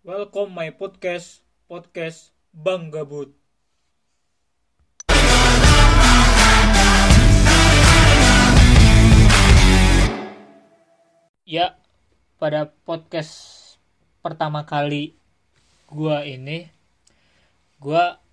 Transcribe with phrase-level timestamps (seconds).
[0.00, 3.36] Welcome my podcast, podcast Bang Gabut.
[11.44, 11.76] Ya,
[12.40, 13.76] pada podcast
[14.24, 15.12] pertama kali
[15.92, 16.72] gua ini
[17.76, 18.24] gua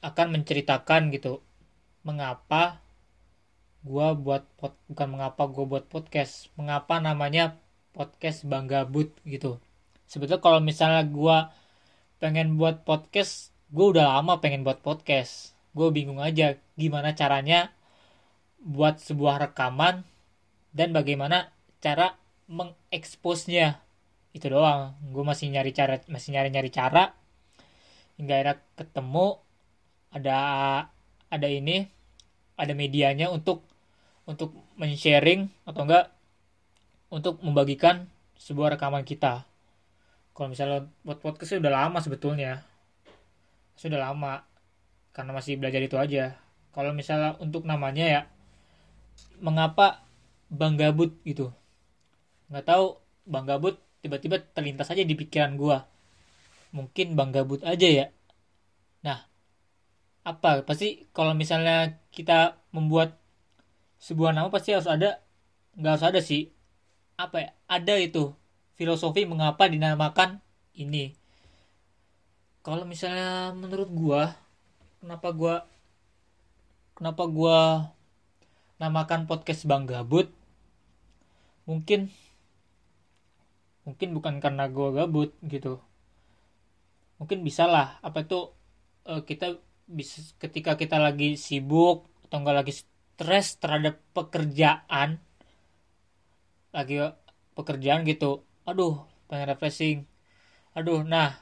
[0.00, 1.44] akan menceritakan gitu
[2.08, 2.80] mengapa
[3.84, 7.60] gua buat pod, bukan mengapa gua buat podcast, mengapa namanya
[7.92, 9.60] podcast Bang Gabut gitu.
[10.10, 11.54] Sebetulnya kalau misalnya gua
[12.18, 15.54] pengen buat podcast, gua udah lama pengen buat podcast.
[15.70, 17.70] Gue bingung aja gimana caranya
[18.58, 20.02] buat sebuah rekaman
[20.74, 22.18] dan bagaimana cara
[22.50, 23.78] mengeksposnya.
[24.34, 24.98] Itu doang.
[25.14, 27.14] Gue masih nyari cara masih nyari nyari cara.
[28.18, 29.26] Hingga akhirnya ketemu
[30.10, 30.38] ada
[31.30, 31.86] ada ini
[32.58, 33.62] ada medianya untuk
[34.26, 36.10] untuk men-sharing atau enggak
[37.10, 39.49] untuk membagikan sebuah rekaman kita
[40.40, 42.64] kalau misalnya buat podcast udah lama sebetulnya.
[43.76, 44.40] Sudah lama.
[45.12, 46.40] Karena masih belajar itu aja.
[46.72, 48.20] Kalau misalnya untuk namanya ya
[49.36, 50.00] mengapa
[50.48, 51.52] Bang Gabut gitu?
[52.48, 52.96] Nggak tahu
[53.28, 55.84] Bang Gabut tiba-tiba terlintas aja di pikiran gua.
[56.72, 58.06] Mungkin Bang Gabut aja ya.
[59.04, 59.28] Nah
[60.24, 60.64] apa?
[60.64, 63.20] Pasti kalau misalnya kita membuat
[64.00, 65.20] sebuah nama pasti harus ada
[65.76, 66.48] nggak harus ada sih.
[67.20, 67.50] Apa ya?
[67.68, 68.39] Ada itu
[68.80, 70.40] filosofi mengapa dinamakan
[70.72, 71.12] ini.
[72.64, 74.22] Kalau misalnya menurut gua
[75.04, 75.68] kenapa gua
[76.96, 77.58] kenapa gua
[78.80, 80.32] namakan podcast Bang Gabut?
[81.68, 82.08] Mungkin
[83.84, 85.80] mungkin bukan karena gue gabut gitu.
[87.20, 88.48] Mungkin bisa lah apa itu
[89.04, 95.18] uh, kita bisa ketika kita lagi sibuk atau enggak lagi stres terhadap pekerjaan
[96.70, 97.02] lagi
[97.58, 99.98] pekerjaan gitu aduh pengen refreshing.
[100.78, 101.34] Aduh nah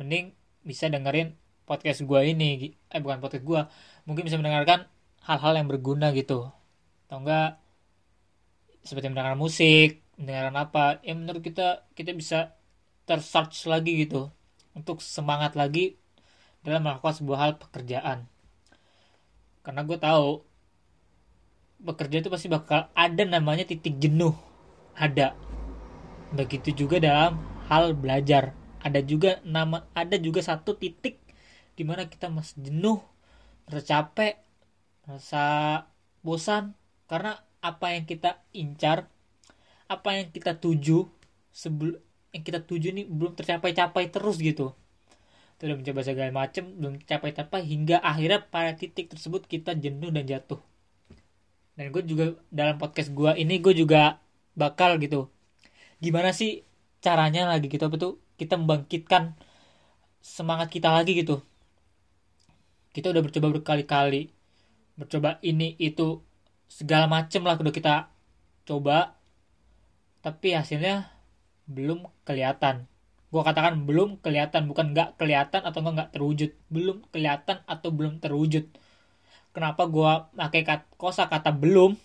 [0.00, 0.32] mending
[0.64, 1.36] bisa dengerin
[1.68, 3.60] podcast gue ini eh bukan podcast gue
[4.08, 4.88] mungkin bisa mendengarkan
[5.28, 6.48] hal-hal yang berguna gitu.
[7.04, 7.60] Atau enggak
[8.80, 12.56] seperti mendengar musik mendengarkan apa ya menurut kita kita bisa
[13.04, 14.32] tersearch lagi gitu.
[14.72, 16.00] Untuk semangat lagi
[16.64, 18.24] dalam melakukan sebuah hal pekerjaan.
[19.60, 20.40] Karena gue tahu
[21.80, 24.32] bekerja itu pasti bakal ada namanya titik jenuh.
[24.96, 25.49] Ada
[26.30, 28.54] begitu juga dalam hal belajar.
[28.80, 31.20] Ada juga nama ada juga satu titik
[31.76, 32.98] di mana kita masih jenuh
[33.68, 34.34] merasa capek
[35.04, 35.44] merasa
[36.24, 36.74] bosan.
[37.10, 39.10] Karena apa yang kita incar
[39.90, 41.10] apa yang kita tuju
[41.50, 41.98] sebelum
[42.30, 44.70] yang kita tuju ini belum tercapai-capai terus gitu.
[45.58, 50.62] Sudah mencoba segala macam belum capai-capai hingga akhirnya pada titik tersebut kita jenuh dan jatuh.
[51.74, 54.22] Dan gue juga dalam podcast gue ini gue juga
[54.54, 55.28] bakal gitu
[56.04, 56.50] gimana sih
[57.04, 57.84] caranya lagi gitu?
[57.88, 59.36] Apa tuh kita membangkitkan
[60.20, 61.44] semangat kita lagi gitu?
[62.94, 64.40] Kita udah bercoba berkali-kali
[65.00, 66.20] bercoba ini itu
[66.68, 68.12] segala macem lah udah kita
[68.68, 69.16] coba.
[70.20, 71.08] Tapi hasilnya
[71.64, 72.84] belum kelihatan.
[73.32, 76.52] Gue katakan belum kelihatan bukan nggak kelihatan atau nggak terwujud.
[76.68, 78.68] Belum kelihatan atau belum terwujud.
[79.56, 80.62] Kenapa gue pakai
[81.00, 81.96] kosa kata belum?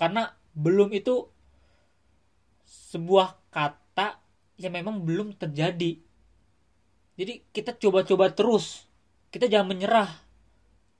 [0.00, 1.28] Karena belum itu
[2.70, 4.22] sebuah kata
[4.62, 5.98] yang memang belum terjadi.
[7.18, 8.86] Jadi kita coba-coba terus.
[9.34, 10.10] Kita jangan menyerah.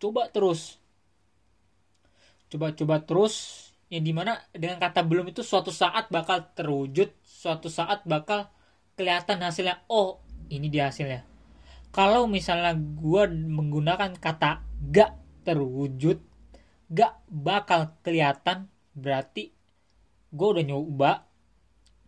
[0.02, 0.82] Coba terus.
[2.50, 8.02] Coba-coba terus yang di mana dengan kata belum itu suatu saat bakal terwujud suatu saat
[8.02, 8.50] bakal
[8.98, 9.86] kelihatan hasilnya.
[9.86, 10.18] Oh
[10.50, 11.22] ini dia hasilnya.
[11.90, 16.22] Kalau misalnya gue menggunakan kata gak terwujud
[16.90, 19.54] gak bakal kelihatan berarti
[20.30, 21.29] gue udah nyoba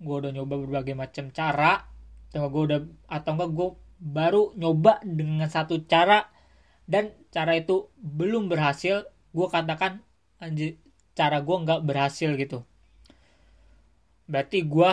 [0.02, 1.86] gue udah nyoba berbagai macam cara
[2.32, 3.68] atau gue udah atau enggak gue
[4.02, 6.26] baru nyoba dengan satu cara
[6.90, 10.02] dan cara itu belum berhasil gue katakan
[10.42, 10.76] anjir
[11.14, 12.66] cara gue nggak berhasil gitu.
[14.26, 14.90] Berarti gue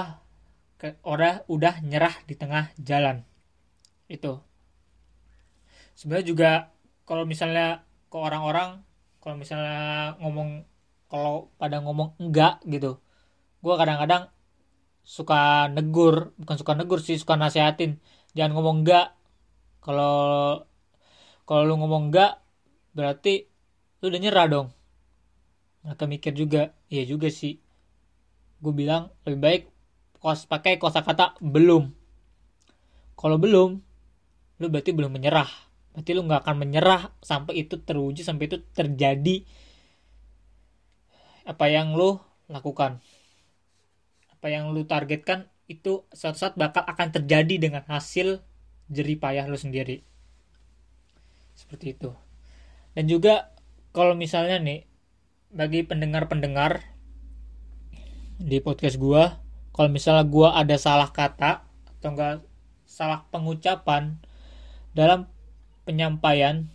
[1.03, 3.25] orang udah nyerah di tengah jalan
[4.07, 4.39] itu.
[5.98, 6.51] Sebenarnya juga
[7.04, 8.86] kalau misalnya ke orang-orang
[9.19, 10.63] kalau misalnya ngomong
[11.12, 13.01] kalau pada ngomong enggak gitu
[13.60, 14.31] gue kadang-kadang
[15.10, 17.98] suka negur bukan suka negur sih suka nasehatin
[18.38, 19.18] jangan ngomong enggak.
[19.82, 20.14] Kalau
[21.50, 22.38] kalau lu ngomong enggak
[22.94, 23.50] berarti
[24.06, 24.68] lu udah nyerah dong.
[25.82, 27.58] Mereka mikir juga iya juga sih.
[28.62, 29.64] Gue bilang lebih baik
[30.22, 31.90] kos pakai kosakata belum.
[33.18, 33.70] Kalau belum
[34.62, 35.50] lu berarti belum menyerah.
[35.90, 39.42] Berarti lu nggak akan menyerah sampai itu terwujud sampai itu terjadi
[41.50, 43.02] apa yang lu lakukan
[44.39, 48.39] apa yang lu targetkan itu suatu saat bakal akan terjadi dengan hasil
[48.88, 50.00] jerih payah lu sendiri.
[51.59, 52.15] Seperti itu.
[52.95, 53.51] Dan juga
[53.91, 54.88] kalau misalnya nih
[55.51, 56.88] bagi pendengar-pendengar
[58.39, 59.44] di podcast gua
[59.75, 61.68] kalau misalnya gua ada salah kata
[62.00, 62.39] atau enggak
[62.88, 64.24] salah pengucapan
[64.95, 65.27] dalam
[65.83, 66.71] penyampaian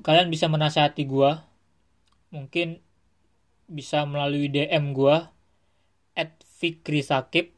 [0.00, 1.44] kalian bisa menasihati gua.
[2.32, 2.80] Mungkin
[3.68, 5.35] bisa melalui DM gua
[6.16, 7.52] at Fikri Sakib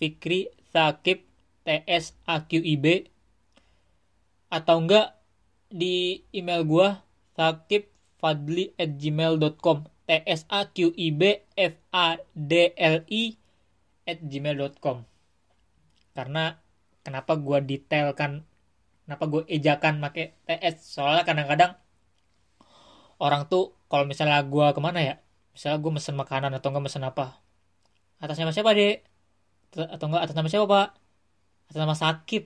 [0.00, 1.26] Fikri Sakib
[1.60, 2.86] T S A Q I B.
[4.48, 5.20] Atau enggak
[5.70, 7.04] di email gua
[7.36, 11.22] sakibfadli at gmail.com T S A Q I B
[11.54, 13.36] F A D L I
[14.08, 15.06] at gmail.com
[16.10, 16.58] karena
[17.06, 18.42] kenapa gua detailkan
[19.06, 21.78] kenapa gue ejakan pakai TS soalnya kadang-kadang
[23.22, 25.14] orang tuh kalau misalnya gua ke mana ya?
[25.50, 27.39] Misalnya gue mesen makanan atau enggak mesen apa
[28.20, 28.96] atas nama siapa dek
[29.74, 30.88] atau enggak atas nama siapa pak?
[31.70, 32.44] Atas nama sakit.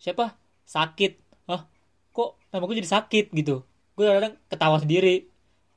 [0.00, 0.26] Siapa?
[0.64, 1.12] Sakit.
[1.50, 1.62] Hah?
[2.10, 3.62] kok nama gue jadi sakit gitu?
[3.94, 5.30] Gue kadang ketawa sendiri.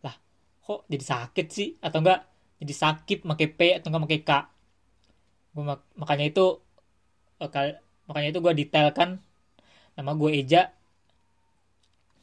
[0.06, 0.16] Lah
[0.62, 1.70] kok jadi sakit sih?
[1.80, 2.26] Atau enggak
[2.62, 4.32] jadi sakit pakai P atau enggak pakai K?
[5.54, 6.46] Gue mak makanya itu
[7.42, 7.50] uh,
[8.10, 9.10] makanya itu gue detailkan
[9.98, 10.74] nama gue Eja.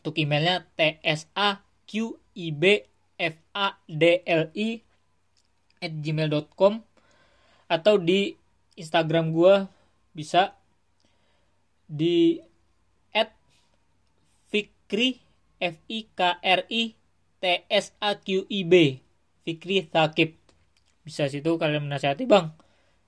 [0.00, 2.88] Untuk emailnya t s a q i b
[3.20, 4.80] f a d l i
[5.80, 6.89] at gmail.com
[7.70, 8.34] atau di
[8.74, 9.54] Instagram gue
[10.10, 10.58] bisa
[11.86, 12.42] di
[13.14, 13.30] at
[14.50, 15.22] Fikri
[15.62, 16.82] F I K R I
[17.38, 18.98] T S A Q I B
[19.46, 20.34] Fikri Thakib.
[21.06, 22.50] Bisa situ kalian menasihati bang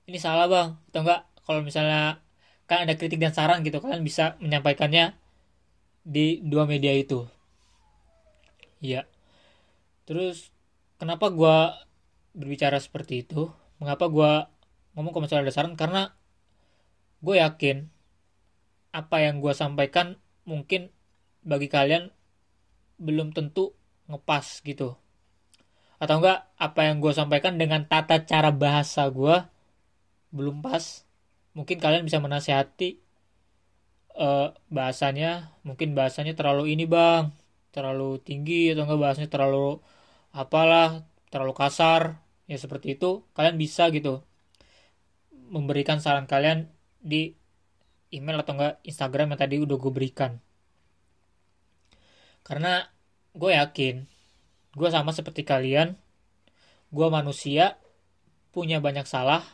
[0.07, 0.75] ini salah bang.
[0.91, 2.23] Atau enggak kalau misalnya
[2.63, 5.15] kan ada kritik dan saran gitu kalian bisa menyampaikannya
[6.03, 7.27] di dua media itu.
[8.83, 9.07] Iya.
[10.03, 10.51] Terus
[10.99, 11.57] kenapa gue
[12.35, 13.47] berbicara seperti itu?
[13.79, 14.31] Mengapa gue
[14.93, 16.13] ngomong kalau misalnya ada saran karena
[17.23, 17.87] gue yakin
[18.93, 20.93] apa yang gue sampaikan mungkin
[21.41, 22.13] bagi kalian
[23.01, 23.73] belum tentu
[24.05, 24.95] ngepas gitu.
[25.97, 29.41] Atau enggak apa yang gue sampaikan dengan tata cara bahasa gue
[30.29, 31.07] belum pas.
[31.57, 33.01] Mungkin kalian bisa menasihati
[34.19, 35.57] uh, bahasanya.
[35.65, 37.33] Mungkin bahasanya terlalu ini bang.
[37.73, 39.81] Terlalu tinggi atau enggak bahasanya terlalu
[40.35, 41.01] apalah
[41.33, 42.21] terlalu kasar.
[42.45, 43.25] Ya seperti itu.
[43.33, 44.21] Kalian bisa gitu
[45.53, 46.65] memberikan saran kalian
[46.97, 47.37] di
[48.09, 50.41] email atau enggak Instagram yang tadi udah gue berikan.
[52.41, 52.81] Karena
[53.37, 54.09] gue yakin
[54.73, 55.93] gue sama seperti kalian
[56.89, 57.77] gue manusia
[58.49, 59.45] punya banyak salah.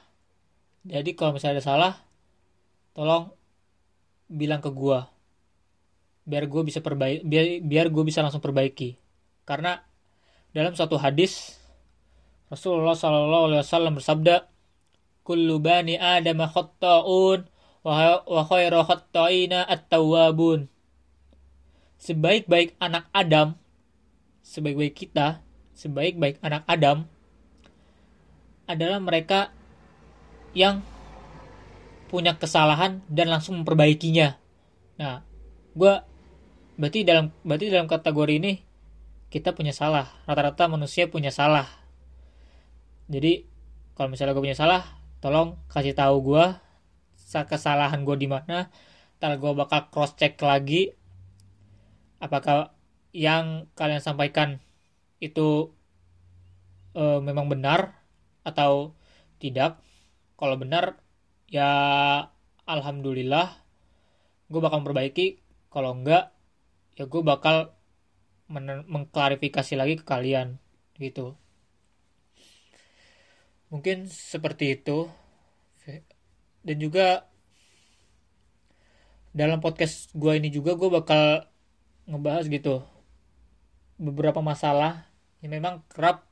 [0.87, 1.93] Jadi kalau misalnya ada salah
[2.95, 3.35] tolong
[4.31, 4.99] bilang ke gue
[6.29, 8.95] biar gue bisa perbaiki biar biar gue bisa langsung perbaiki.
[9.43, 9.75] Karena
[10.55, 11.59] dalam satu hadis
[12.49, 14.49] Rasulullah Shallallahu Alaihi Wasallam bersabda
[15.29, 17.45] kullu bani adam khatta'un
[17.85, 20.65] wa khairu khatta'ina at-tawwabun
[22.01, 23.59] sebaik-baik anak Adam
[24.41, 25.45] sebaik-baik kita
[25.77, 27.05] sebaik-baik anak Adam
[28.65, 29.53] adalah mereka
[30.57, 30.81] yang
[32.09, 34.37] punya kesalahan dan langsung memperbaikinya.
[34.97, 35.21] Nah,
[35.77, 35.93] gue
[36.75, 38.53] berarti dalam berarti dalam kategori ini
[39.29, 40.09] kita punya salah.
[40.25, 41.69] Rata-rata manusia punya salah.
[43.09, 43.45] Jadi
[43.93, 46.45] kalau misalnya gue punya salah, tolong kasih tahu gue
[47.29, 48.71] kesalahan gue di mana.
[49.19, 50.95] Ntar gue bakal cross check lagi
[52.19, 52.75] apakah
[53.15, 54.59] yang kalian sampaikan
[55.19, 55.73] itu
[56.95, 57.99] e, memang benar
[58.47, 58.95] atau
[59.43, 59.79] tidak.
[60.39, 60.99] Kalau benar
[61.51, 61.71] ya
[62.63, 63.47] alhamdulillah
[64.47, 65.43] gue bakal memperbaiki.
[65.69, 66.33] Kalau enggak
[66.97, 67.75] ya gue bakal
[68.89, 70.57] mengklarifikasi lagi ke kalian
[70.97, 71.37] gitu.
[73.69, 75.05] Mungkin seperti itu
[76.65, 77.05] dan juga
[79.31, 81.45] dalam podcast gue ini juga gue bakal
[82.09, 82.81] ngebahas gitu
[84.01, 85.05] beberapa masalah
[85.45, 86.25] yang memang kerap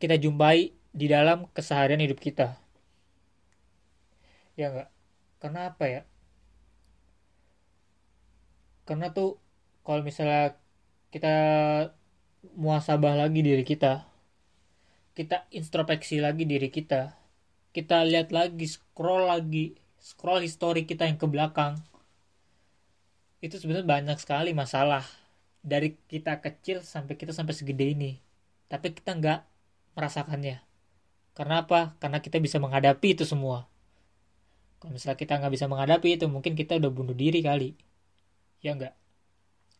[0.00, 2.56] kita jumpai di dalam keseharian hidup kita.
[4.58, 4.88] Ya enggak
[5.40, 6.02] karena apa ya?
[8.88, 9.38] Karena tuh
[9.86, 10.56] kalau misalnya
[11.14, 11.28] kita
[12.56, 14.08] muasabah lagi diri kita
[15.12, 17.19] kita introspeksi lagi diri kita
[17.70, 21.78] kita lihat lagi scroll lagi scroll histori kita yang ke belakang
[23.40, 25.04] itu sebenarnya banyak sekali masalah
[25.60, 28.12] dari kita kecil sampai kita sampai segede ini
[28.68, 29.40] tapi kita nggak
[29.96, 30.70] merasakannya
[31.40, 31.96] karena apa?
[32.02, 33.64] Karena kita bisa menghadapi itu semua.
[34.76, 37.76] Kalau misalnya kita nggak bisa menghadapi itu, mungkin kita udah bunuh diri kali.
[38.60, 38.92] Ya nggak?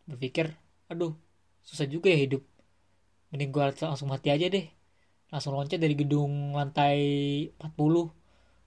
[0.08, 0.56] Berpikir,
[0.88, 1.16] aduh,
[1.60, 2.42] susah juga ya hidup.
[3.28, 4.66] Mending gue langsung mati aja deh.
[5.30, 6.98] Langsung loncat dari gedung lantai
[7.54, 8.10] 40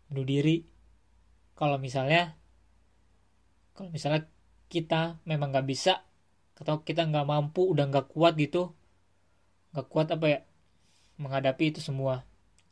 [0.07, 0.63] bunuh diri.
[1.59, 2.33] Kalau misalnya
[3.75, 4.25] kalau misalnya
[4.71, 6.01] kita memang nggak bisa
[6.57, 8.71] atau kita nggak mampu udah nggak kuat gitu
[9.73, 10.39] nggak kuat apa ya
[11.17, 12.25] menghadapi itu semua.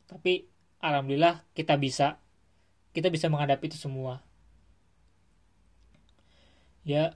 [0.06, 0.46] Tapi
[0.78, 2.18] alhamdulillah kita bisa
[2.94, 4.22] kita bisa menghadapi itu semua.
[6.86, 7.14] Ya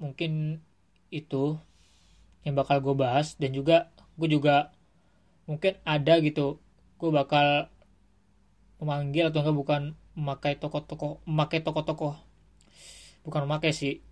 [0.00, 0.60] mungkin
[1.08, 1.56] itu
[2.44, 4.75] yang bakal gue bahas dan juga gue juga
[5.46, 6.58] mungkin ada gitu.
[6.98, 7.70] Gue bakal
[8.82, 9.82] memanggil atau enggak bukan
[10.18, 12.18] memakai toko-toko memakai toko-toko.
[13.24, 14.02] Bukan memakai sih.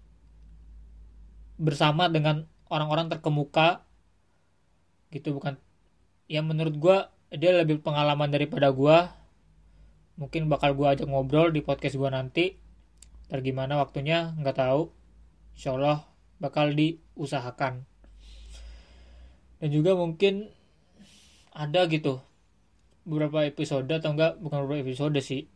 [1.61, 3.85] Bersama dengan orang-orang terkemuka
[5.13, 5.61] gitu bukan.
[6.27, 6.97] Ya menurut gue
[7.35, 8.99] dia lebih pengalaman daripada gue
[10.15, 12.47] mungkin bakal gue ajak ngobrol di podcast gue nanti.
[13.29, 14.91] Ntar gimana waktunya nggak tahu.
[15.55, 15.99] Insya Allah
[16.39, 17.87] bakal diusahakan.
[19.63, 20.54] Dan juga mungkin
[21.55, 22.21] ada gitu.
[23.07, 25.47] Beberapa episode atau enggak bukan beberapa episode sih.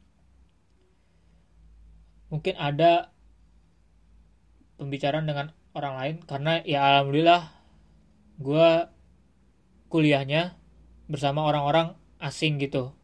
[2.31, 3.11] Mungkin ada
[4.79, 7.51] pembicaraan dengan orang lain karena ya alhamdulillah
[8.39, 8.69] gue
[9.91, 10.55] kuliahnya
[11.11, 12.95] bersama orang-orang asing gitu.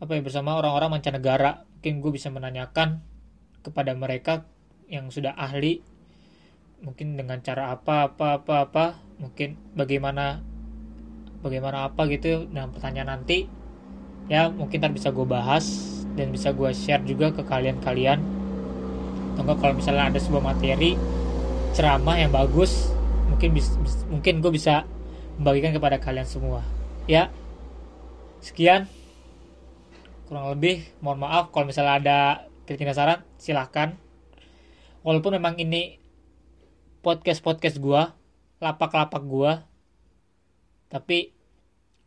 [0.00, 1.68] Apa ya bersama orang-orang mancanegara.
[1.78, 3.02] Mungkin gue bisa menanyakan
[3.62, 4.48] kepada mereka
[4.88, 5.84] yang sudah ahli
[6.78, 8.84] mungkin dengan cara apa apa apa apa
[9.18, 10.46] mungkin bagaimana
[11.40, 13.46] bagaimana apa gitu dengan pertanyaan nanti.
[14.28, 15.64] Ya mungkin ntar bisa gue bahas
[16.18, 18.20] dan bisa gue share juga ke kalian-kalian.
[19.38, 20.98] Atau kalau misalnya ada sebuah materi
[21.72, 22.90] ceramah yang bagus
[23.30, 24.82] mungkin bis, bis, mungkin gue bisa
[25.38, 26.60] membagikan kepada kalian semua.
[27.06, 27.30] Ya
[28.42, 28.90] sekian.
[30.28, 32.18] Kurang lebih mohon maaf kalau misalnya ada
[32.68, 33.96] kritik dan saran silahkan.
[35.00, 35.96] Walaupun memang ini
[37.00, 38.02] podcast podcast gue
[38.58, 39.52] lapak lapak gue
[40.88, 41.32] tapi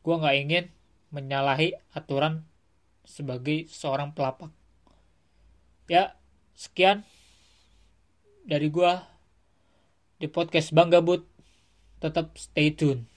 [0.01, 0.65] gue nggak ingin
[1.13, 2.45] menyalahi aturan
[3.05, 4.49] sebagai seorang pelapak.
[5.89, 6.15] Ya
[6.57, 7.03] sekian
[8.45, 8.91] dari gue
[10.21, 11.25] di podcast Bang Gabut
[12.01, 13.10] tetap stay tune